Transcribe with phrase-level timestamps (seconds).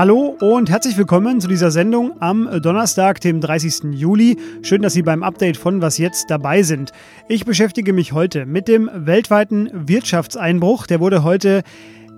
[0.00, 3.92] Hallo und herzlich willkommen zu dieser Sendung am Donnerstag, dem 30.
[3.92, 4.38] Juli.
[4.62, 6.92] Schön, dass Sie beim Update von Was jetzt dabei sind.
[7.28, 10.86] Ich beschäftige mich heute mit dem weltweiten Wirtschaftseinbruch.
[10.86, 11.64] Der wurde heute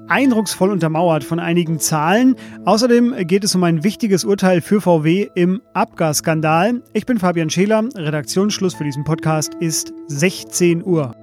[0.06, 2.36] eindrucksvoll untermauert von einigen Zahlen.
[2.64, 6.82] Außerdem geht es um ein wichtiges Urteil für VW im Abgasskandal.
[6.92, 7.88] Ich bin Fabian Scheler.
[7.96, 11.16] Redaktionsschluss für diesen Podcast ist 16 Uhr.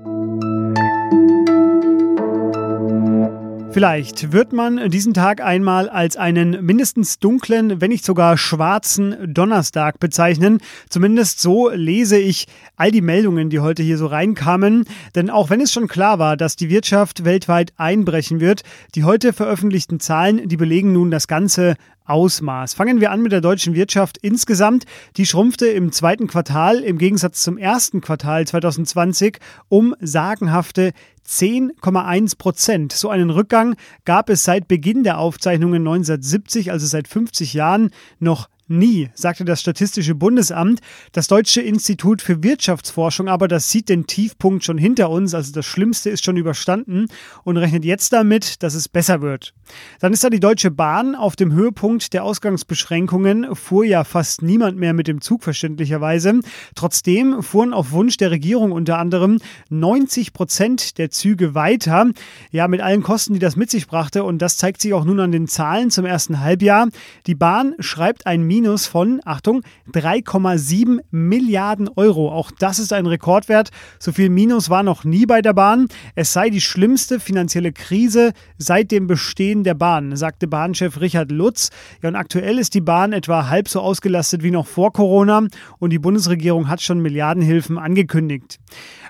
[3.71, 10.00] Vielleicht wird man diesen Tag einmal als einen mindestens dunklen, wenn nicht sogar schwarzen Donnerstag
[10.00, 10.59] bezeichnen.
[10.89, 12.47] Zumindest so lese ich
[12.78, 14.86] all die Meldungen, die heute hier so reinkamen.
[15.14, 18.64] Denn auch wenn es schon klar war, dass die Wirtschaft weltweit einbrechen wird,
[18.95, 21.75] die heute veröffentlichten Zahlen, die belegen nun das Ganze
[22.09, 22.73] Ausmaß.
[22.73, 24.86] Fangen wir an mit der deutschen Wirtschaft insgesamt.
[25.17, 29.37] Die schrumpfte im zweiten Quartal im Gegensatz zum ersten Quartal 2020
[29.69, 30.91] um sagenhafte
[31.27, 32.91] 10,1 Prozent.
[32.91, 38.50] So einen Rückgang gab es seit Beginn der Aufzeichnungen 1970, also seit 50 Jahren, noch
[38.72, 40.80] Nie, sagte das Statistische Bundesamt.
[41.12, 45.66] Das Deutsche Institut für Wirtschaftsforschung aber, das sieht den Tiefpunkt schon hinter uns, also das
[45.66, 47.08] Schlimmste ist schon überstanden
[47.44, 49.56] und rechnet jetzt damit, dass es besser wird.
[50.02, 51.16] Dann ist da die Deutsche Bahn.
[51.16, 56.40] Auf dem Höhepunkt der Ausgangsbeschränkungen fuhr ja fast niemand mehr mit dem Zug, verständlicherweise.
[56.75, 62.12] Trotzdem fuhren auf Wunsch der Regierung unter anderem 90 Prozent der Züge weiter.
[62.52, 64.23] Ja, mit allen Kosten, die das mit sich brachte.
[64.23, 66.90] Und das zeigt sich auch nun an den Zahlen zum ersten Halbjahr.
[67.25, 69.62] Die Bahn schreibt ein Minus Minus von, Achtung,
[69.94, 72.30] 3,7 Milliarden Euro.
[72.30, 73.70] Auch das ist ein Rekordwert.
[74.00, 75.88] So viel Minus war noch nie bei der Bahn.
[76.14, 81.70] Es sei die schlimmste finanzielle Krise seit dem Bestehen der Bahn, sagte Bahnchef Richard Lutz.
[82.04, 85.92] Ja, und aktuell ist die Bahn etwa halb so ausgelastet wie noch vor Corona und
[85.92, 88.60] die Bundesregierung hat schon Milliardenhilfen angekündigt.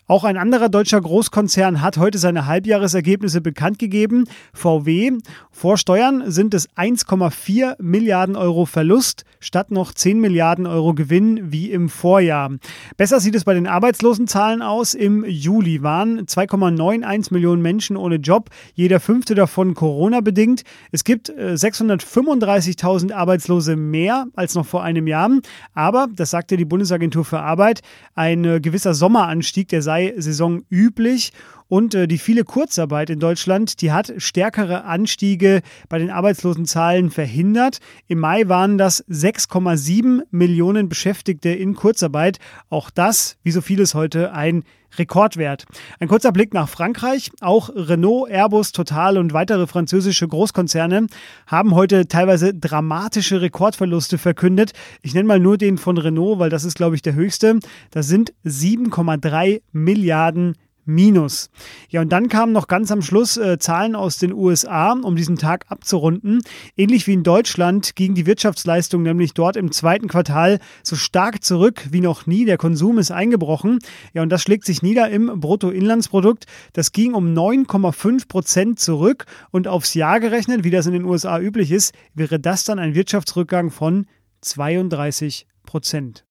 [0.09, 4.23] Auch ein anderer deutscher Großkonzern hat heute seine Halbjahresergebnisse bekannt gegeben.
[4.53, 5.11] VW.
[5.51, 11.69] Vor Steuern sind es 1,4 Milliarden Euro Verlust statt noch 10 Milliarden Euro Gewinn wie
[11.69, 12.49] im Vorjahr.
[12.97, 14.95] Besser sieht es bei den Arbeitslosenzahlen aus.
[14.95, 20.63] Im Juli waren 2,91 Millionen Menschen ohne Job, jeder fünfte davon Corona-bedingt.
[20.91, 25.29] Es gibt 635.000 äh, Arbeitslose mehr als noch vor einem Jahr.
[25.75, 27.81] Aber, das sagte die Bundesagentur für Arbeit,
[28.15, 31.31] ein äh, gewisser Sommeranstieg, der sei Saison üblich.
[31.67, 37.77] Und äh, die viele Kurzarbeit in Deutschland, die hat stärkere Anstiege bei den Arbeitslosenzahlen verhindert.
[38.07, 42.39] Im Mai waren das 6,7 Millionen Beschäftigte in Kurzarbeit.
[42.69, 44.63] Auch das, wie so vieles heute, ein
[44.97, 45.65] Rekordwert.
[45.99, 47.31] Ein kurzer Blick nach Frankreich.
[47.41, 51.07] Auch Renault, Airbus, Total und weitere französische Großkonzerne
[51.47, 54.73] haben heute teilweise dramatische Rekordverluste verkündet.
[55.01, 57.59] Ich nenne mal nur den von Renault, weil das ist, glaube ich, der höchste.
[57.91, 60.55] Das sind 7,3 Milliarden
[60.89, 61.49] Minus.
[61.89, 65.37] Ja, und dann kamen noch ganz am Schluss äh, Zahlen aus den USA, um diesen
[65.37, 66.41] Tag abzurunden.
[66.75, 71.87] Ähnlich wie in Deutschland ging die Wirtschaftsleistung nämlich dort im zweiten Quartal so stark zurück
[71.91, 72.45] wie noch nie.
[72.45, 73.79] Der Konsum ist eingebrochen.
[74.13, 76.45] Ja, und das schlägt sich nieder im Bruttoinlandsprodukt.
[76.73, 81.39] Das ging um 9,5 Prozent zurück und aufs Jahr gerechnet, wie das in den USA
[81.39, 84.07] üblich ist, wäre das dann ein Wirtschaftsrückgang von
[84.41, 86.25] 32 Prozent.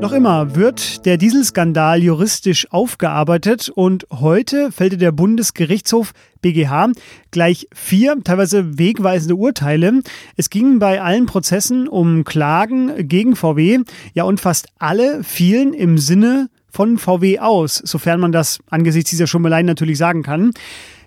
[0.00, 6.12] Noch immer wird der Dieselskandal juristisch aufgearbeitet und heute fällte der Bundesgerichtshof
[6.42, 6.92] BGH
[7.30, 10.02] gleich vier teilweise wegweisende Urteile.
[10.36, 13.80] Es ging bei allen Prozessen um Klagen gegen VW,
[14.12, 19.26] ja und fast alle fielen im Sinne von VW aus, sofern man das angesichts dieser
[19.26, 20.52] Schummeleien natürlich sagen kann.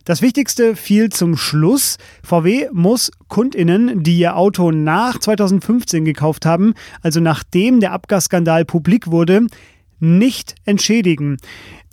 [0.06, 1.98] Das Wichtigste fiel zum Schluss.
[2.24, 9.08] VW muss Kundinnen, die ihr Auto nach 2015 gekauft haben, also nachdem der Abgasskandal publik
[9.08, 9.48] wurde,
[10.00, 11.38] nicht entschädigen.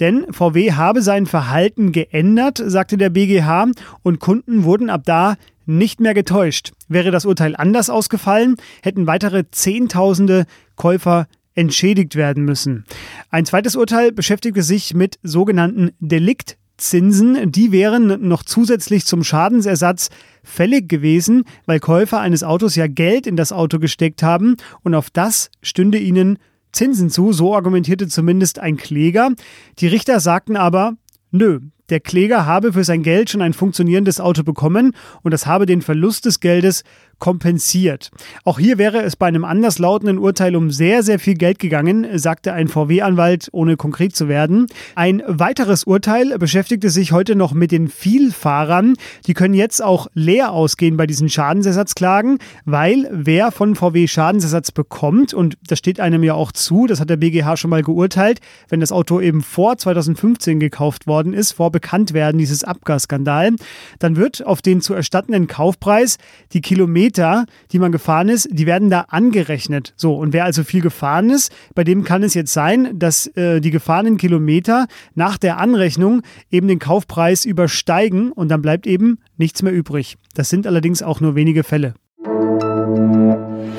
[0.01, 3.67] Denn VW habe sein Verhalten geändert, sagte der BGH,
[4.03, 5.37] und Kunden wurden ab da
[5.67, 6.73] nicht mehr getäuscht.
[6.89, 10.47] Wäre das Urteil anders ausgefallen, hätten weitere Zehntausende
[10.77, 12.85] Käufer entschädigt werden müssen.
[13.31, 20.11] Ein zweites Urteil beschäftigte sich mit sogenannten Delikt Zinsen, die wären noch zusätzlich zum Schadensersatz
[20.45, 25.11] fällig gewesen, weil Käufer eines Autos ja Geld in das Auto gesteckt haben und auf
[25.11, 26.39] das stünde ihnen
[26.73, 29.31] Zinsen zu, so argumentierte zumindest ein Kläger.
[29.79, 30.95] Die Richter sagten aber,
[31.31, 34.93] nö, der Kläger habe für sein Geld schon ein funktionierendes Auto bekommen
[35.23, 36.83] und das habe den Verlust des Geldes
[37.19, 38.11] kompensiert.
[38.45, 42.53] Auch hier wäre es bei einem anderslautenden Urteil um sehr, sehr viel Geld gegangen, sagte
[42.53, 44.67] ein VW-Anwalt, ohne konkret zu werden.
[44.95, 48.95] Ein weiteres Urteil beschäftigte sich heute noch mit den Vielfahrern.
[49.27, 55.33] Die können jetzt auch leer ausgehen bei diesen Schadensersatzklagen, weil wer von VW Schadensersatz bekommt,
[55.33, 58.81] und das steht einem ja auch zu, das hat der BGH schon mal geurteilt, wenn
[58.81, 63.53] das Auto eben vor 2015 gekauft worden ist, vor Bekanntwerden dieses Abgasskandal,
[63.99, 66.19] dann wird auf den zu erstattenden Kaufpreis
[66.53, 69.95] die Kilometer, die man gefahren ist, die werden da angerechnet.
[69.97, 73.61] So, und wer also viel gefahren ist, bei dem kann es jetzt sein, dass äh,
[73.61, 79.63] die gefahrenen Kilometer nach der Anrechnung eben den Kaufpreis übersteigen und dann bleibt eben nichts
[79.63, 80.17] mehr übrig.
[80.35, 81.95] Das sind allerdings auch nur wenige Fälle.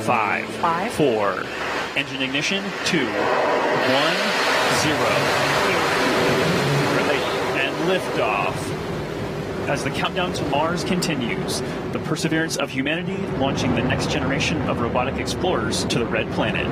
[0.05, 0.91] Five, Five.
[0.93, 1.33] four,
[1.95, 4.17] engine ignition, two, one,
[4.81, 5.11] zero.
[7.59, 8.76] And liftoff.
[9.67, 11.61] As the countdown to Mars continues,
[11.91, 16.65] the perseverance of humanity launching the next generation of robotic explorers to the red planet.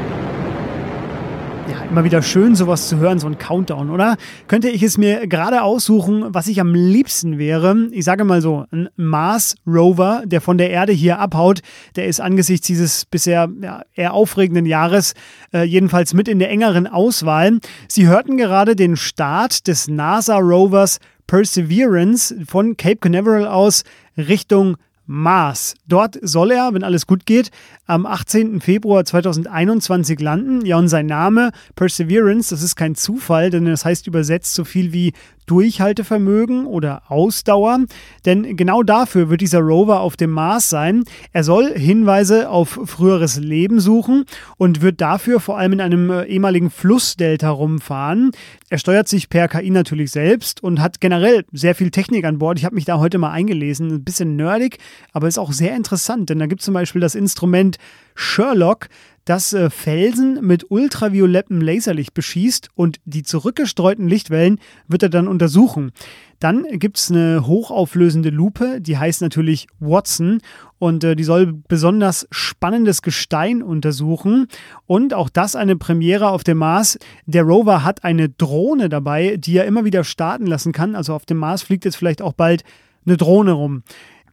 [1.70, 4.16] Ja, immer wieder schön, sowas zu hören, so ein Countdown, oder?
[4.48, 7.90] Könnte ich es mir gerade aussuchen, was ich am liebsten wäre?
[7.92, 11.62] Ich sage mal so, ein Mars Rover, der von der Erde hier abhaut,
[11.98, 15.16] der ist angesichts dieses bisher ja, eher aufregenden Jahres
[15.54, 17.58] äh, jedenfalls mit in der engeren Auswahl.
[17.90, 23.84] Sie hörten gerade den Start des NASA Rovers Perseverance von Cape Canaveral aus
[24.18, 24.78] Richtung
[25.08, 25.76] Mars.
[25.88, 27.52] Dort soll er, wenn alles gut geht,
[27.86, 28.60] am 18.
[28.62, 30.66] Februar 2021 landen.
[30.66, 34.94] Ja, und sein Name Perseverance, das ist kein Zufall, denn das heißt übersetzt so viel
[34.94, 35.14] wie
[35.46, 37.86] Durchhaltevermögen oder Ausdauer.
[38.26, 41.04] Denn genau dafür wird dieser Rover auf dem Mars sein.
[41.32, 44.26] Er soll Hinweise auf früheres Leben suchen
[44.58, 48.32] und wird dafür vor allem in einem äh, ehemaligen Flussdelta rumfahren.
[48.70, 52.58] Er steuert sich per KI natürlich selbst und hat generell sehr viel Technik an Bord.
[52.58, 53.92] Ich habe mich da heute mal eingelesen.
[53.92, 54.80] Ein bisschen nerdig,
[55.14, 57.78] aber ist auch sehr interessant, denn da gibt es zum Beispiel das Instrument
[58.16, 58.88] Sherlock,
[59.26, 65.92] das äh, Felsen mit ultraviolettem Laserlicht beschießt und die zurückgestreuten Lichtwellen wird er dann untersuchen.
[66.40, 70.42] Dann gibt es eine hochauflösende Lupe, die heißt natürlich Watson
[70.78, 74.48] und äh, die soll besonders spannendes Gestein untersuchen.
[74.86, 77.00] Und auch das eine Premiere auf dem Mars.
[77.26, 80.96] Der Rover hat eine Drohne dabei, die er immer wieder starten lassen kann.
[80.96, 82.64] Also auf dem Mars fliegt jetzt vielleicht auch bald
[83.06, 83.84] eine Drohne rum.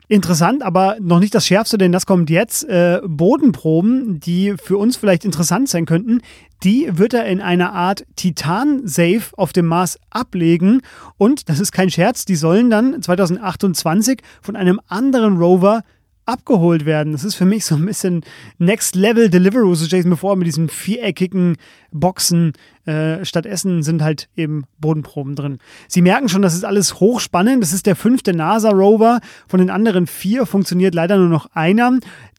[0.08, 2.64] Interessant, aber noch nicht das Schärfste, denn das kommt jetzt.
[2.68, 6.20] Äh, Bodenproben, die für uns vielleicht interessant sein könnten,
[6.64, 10.82] die wird er in einer Art Titan-Safe auf dem Mars ablegen.
[11.18, 15.82] Und, das ist kein Scherz, die sollen dann 2028 von einem anderen Rover
[16.24, 17.12] abgeholt werden.
[17.12, 18.22] Das ist für mich so ein bisschen
[18.58, 19.74] Next Level Deliveroo.
[19.74, 21.56] So stelle ich mir vor, mit diesen viereckigen
[21.90, 22.52] Boxen.
[22.84, 25.58] Äh, stattdessen sind halt eben Bodenproben drin.
[25.88, 27.62] Sie merken schon, das ist alles hochspannend.
[27.62, 29.20] Das ist der fünfte NASA-Rover.
[29.48, 31.98] Von den anderen vier funktioniert leider nur noch einer.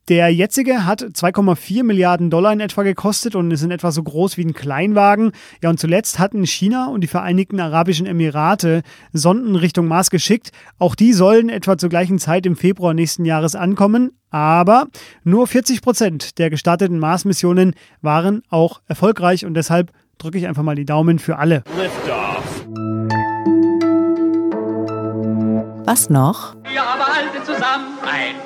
[0.10, 4.36] Der jetzige hat 2,4 Milliarden Dollar in etwa gekostet und ist in etwa so groß
[4.36, 5.32] wie ein Kleinwagen.
[5.62, 8.82] Ja, und zuletzt hatten China und die Vereinigten Arabischen Emirate
[9.14, 10.52] Sonden Richtung Mars geschickt.
[10.78, 14.12] Auch die sollen etwa zur gleichen Zeit im Februar nächsten Jahres ankommen.
[14.30, 14.88] Aber
[15.24, 20.76] nur 40 Prozent der gestarteten Mars-Missionen waren auch erfolgreich und deshalb drücke ich einfach mal
[20.76, 21.64] die Daumen für alle.
[25.86, 26.56] Was noch?
[26.70, 28.43] Wir aber halten zusammen, ein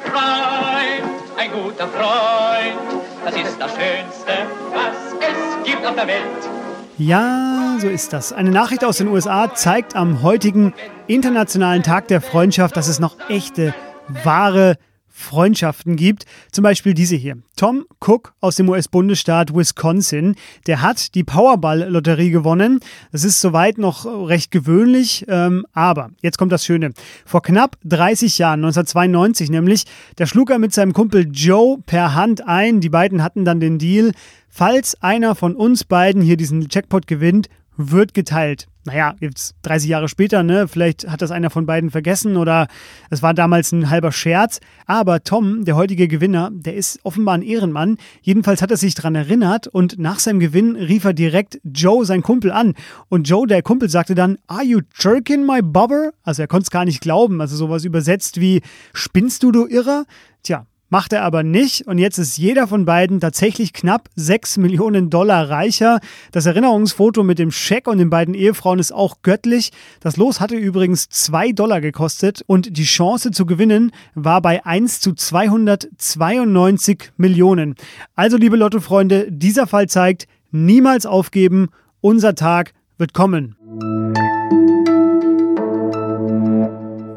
[1.78, 3.04] guter Freund.
[3.24, 4.34] Das ist das Schönste,
[4.72, 6.50] was es gibt auf der Welt.
[6.98, 8.34] Ja, so ist das.
[8.34, 10.74] Eine Nachricht aus den USA zeigt am heutigen
[11.06, 13.76] Internationalen Tag der Freundschaft, dass es noch echte,
[14.08, 14.78] wahre
[15.18, 16.26] Freundschaften gibt.
[16.52, 17.38] Zum Beispiel diese hier.
[17.56, 20.36] Tom Cook aus dem US-Bundesstaat Wisconsin,
[20.68, 22.80] der hat die Powerball-Lotterie gewonnen.
[23.12, 26.92] Das ist soweit noch recht gewöhnlich, ähm, aber jetzt kommt das Schöne.
[27.26, 29.86] Vor knapp 30 Jahren, 1992 nämlich,
[30.18, 32.80] da schlug er mit seinem Kumpel Joe per Hand ein.
[32.80, 34.12] Die beiden hatten dann den Deal,
[34.50, 40.08] falls einer von uns beiden hier diesen Jackpot gewinnt, wird geteilt naja, jetzt 30 Jahre
[40.08, 42.68] später, ne, vielleicht hat das einer von beiden vergessen oder
[43.10, 44.62] es war damals ein halber Scherz.
[44.86, 47.98] Aber Tom, der heutige Gewinner, der ist offenbar ein Ehrenmann.
[48.22, 52.24] Jedenfalls hat er sich daran erinnert und nach seinem Gewinn rief er direkt Joe, sein
[52.24, 52.76] Kumpel, an.
[53.10, 56.12] Und Joe, der Kumpel, sagte dann, Are you jerking my bobber?
[56.24, 57.42] Also er konnte es gar nicht glauben.
[57.42, 58.62] Also sowas übersetzt wie,
[58.94, 60.06] spinnst du, du Irrer?
[60.44, 65.10] Tja, Macht er aber nicht und jetzt ist jeder von beiden tatsächlich knapp 6 Millionen
[65.10, 66.00] Dollar reicher.
[66.32, 69.74] Das Erinnerungsfoto mit dem Scheck und den beiden Ehefrauen ist auch göttlich.
[70.00, 75.02] Das Los hatte übrigens 2 Dollar gekostet und die Chance zu gewinnen war bei 1
[75.02, 77.76] zu 292 Millionen.
[78.16, 81.68] Also liebe Lottofreunde, dieser Fall zeigt, niemals aufgeben,
[82.00, 83.57] unser Tag wird kommen.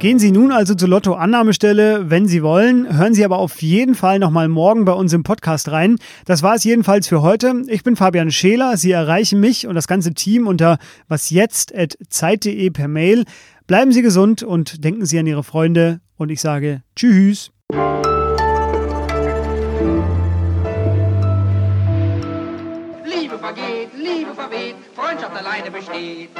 [0.00, 2.96] Gehen Sie nun also zur Lotto-Annahmestelle, wenn Sie wollen.
[2.96, 5.96] Hören Sie aber auf jeden Fall nochmal morgen bei uns im Podcast rein.
[6.24, 7.64] Das war es jedenfalls für heute.
[7.66, 8.78] Ich bin Fabian Scheler.
[8.78, 10.78] Sie erreichen mich und das ganze Team unter
[11.08, 13.26] wasjetzt.zeit.de per Mail.
[13.66, 16.00] Bleiben Sie gesund und denken Sie an Ihre Freunde.
[16.16, 17.52] Und ich sage Tschüss.
[23.04, 26.30] Liebe vergeht, Liebe verweht, Freundschaft alleine besteht.